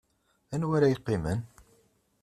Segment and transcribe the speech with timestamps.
[0.53, 1.39] Anwa ara yeqqimen?